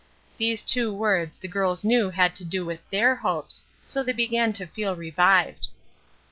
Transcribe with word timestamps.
These 0.37 0.63
two 0.63 0.91
words, 0.91 1.37
the 1.37 1.47
girls 1.47 1.83
knew 1.83 2.09
had 2.09 2.35
to 2.37 2.43
do 2.43 2.65
with 2.65 2.79
their 2.89 3.17
hopes; 3.17 3.63
so 3.85 4.01
they 4.01 4.13
began 4.13 4.51
to 4.53 4.65
feel 4.65 4.95
revived. 4.95 5.67